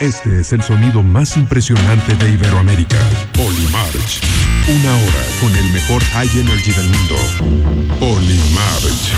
Este 0.00 0.40
es 0.40 0.52
el 0.52 0.62
sonido 0.62 1.02
más 1.02 1.36
impresionante 1.36 2.14
de 2.14 2.30
Iberoamérica. 2.30 2.96
Polymarch. 3.32 4.20
Una 4.68 4.94
hora 4.94 5.24
con 5.40 5.56
el 5.56 5.72
mejor 5.72 6.00
high 6.04 6.38
energy 6.38 6.70
del 6.70 6.88
mundo. 6.88 7.16
Polymarch. 7.98 9.12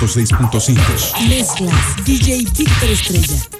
106.5. 0.00 1.28
Mezclas 1.28 1.96
DJ 2.04 2.46
Víctor 2.56 2.90
Estrella. 2.90 3.57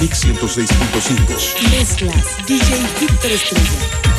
Mix 0.00 0.24
106.5. 0.24 1.70
Mezclas 1.70 2.36
DJ 2.46 2.86
Víctor 3.00 3.32
Estrella. 3.32 4.17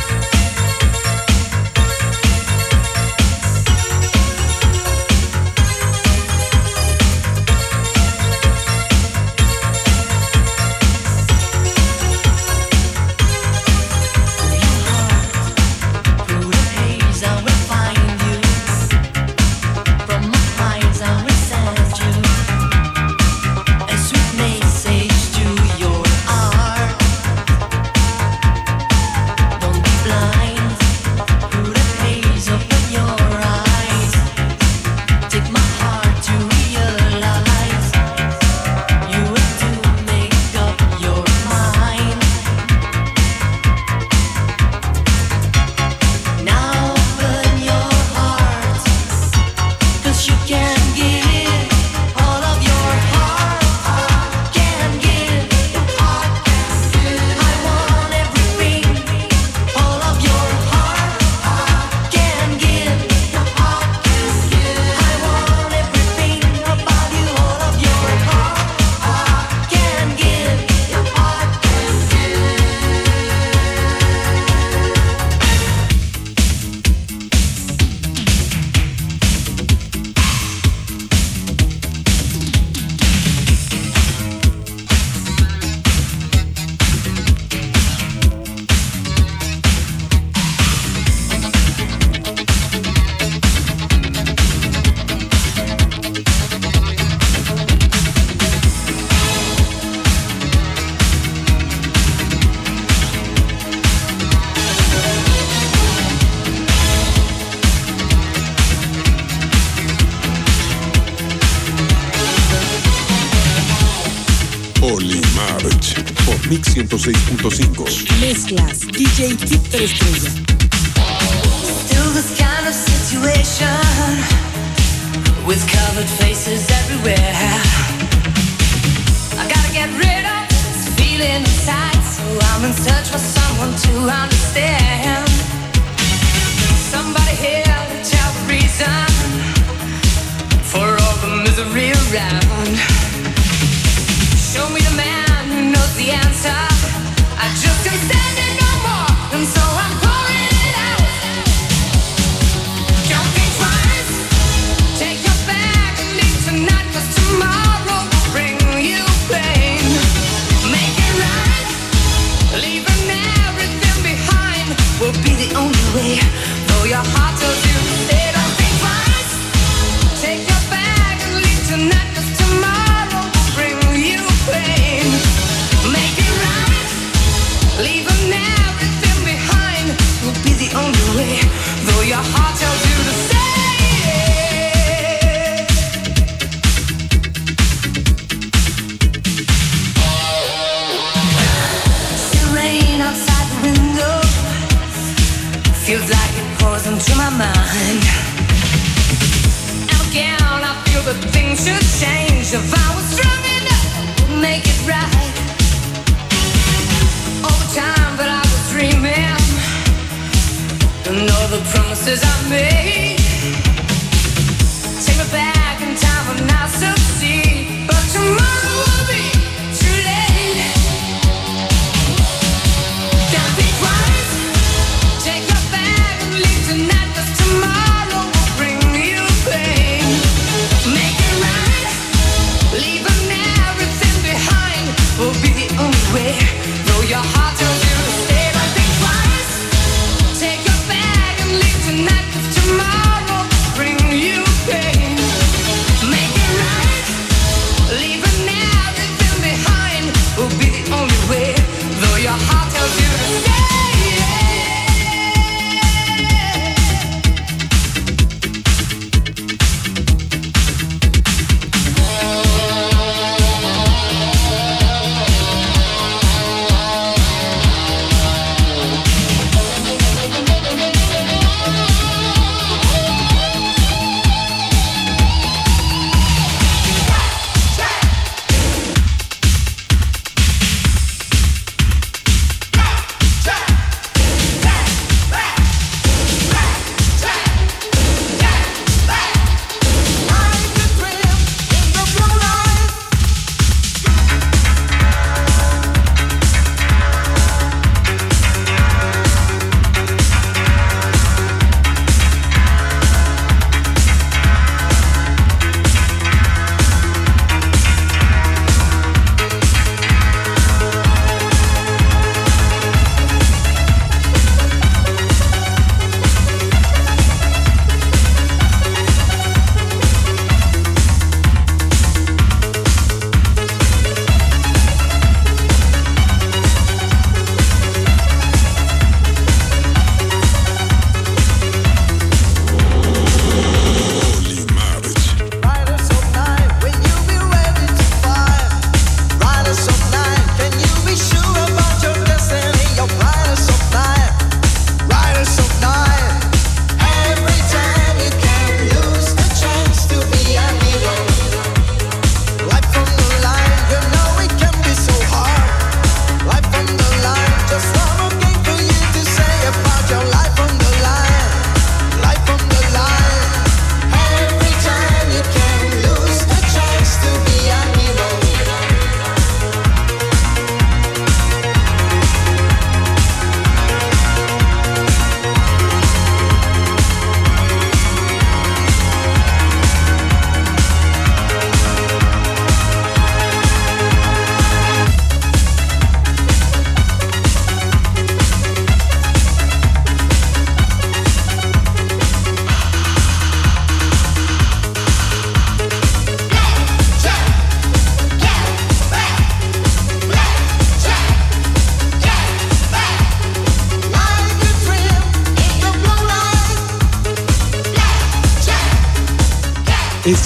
mezclas 118.29 118.79
DJ 118.91 119.35
Tip 119.37 119.61
33. 119.71 120.18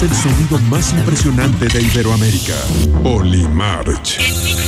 El 0.04 0.14
sonido 0.14 0.58
más 0.68 0.92
impresionante 0.92 1.66
de 1.66 1.82
Iberoamérica. 1.82 2.54
Olimarch. 3.04 4.63